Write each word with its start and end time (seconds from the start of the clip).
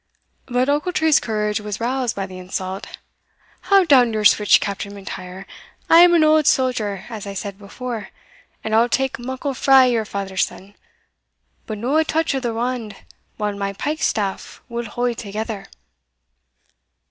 But 0.47 0.67
Ochiltree's 0.67 1.19
courage 1.19 1.61
was 1.61 1.79
roused 1.79 2.15
by 2.15 2.25
the 2.25 2.39
insult. 2.39 2.97
"Haud 3.69 3.87
down 3.87 4.11
your 4.11 4.25
switch, 4.25 4.59
Captain 4.59 4.95
M'Intyre! 4.95 5.45
I 5.91 5.99
am 5.99 6.15
an 6.15 6.23
auld 6.23 6.47
soldier, 6.47 7.05
as 7.09 7.27
I 7.27 7.35
said 7.35 7.59
before, 7.59 8.09
and 8.63 8.73
I'll 8.73 8.89
take 8.89 9.19
muckle 9.19 9.53
frae 9.53 9.91
your 9.91 10.05
father's 10.05 10.43
son; 10.45 10.73
but 11.67 11.77
no 11.77 11.97
a 11.97 12.03
touch 12.03 12.33
o' 12.33 12.39
the 12.39 12.51
wand 12.51 12.95
while 13.37 13.55
my 13.55 13.73
pike 13.73 14.01
staff 14.01 14.63
will 14.67 14.85
haud 14.85 15.17
thegither." 15.17 15.67